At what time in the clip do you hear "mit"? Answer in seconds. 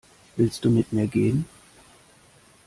0.71-0.91